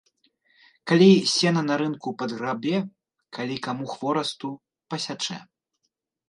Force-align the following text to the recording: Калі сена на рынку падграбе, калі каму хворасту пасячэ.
Калі 0.91 1.09
сена 1.33 1.61
на 1.67 1.75
рынку 1.81 2.13
падграбе, 2.21 2.75
калі 3.39 3.55
каму 3.67 3.85
хворасту 3.93 4.49
пасячэ. 4.95 5.37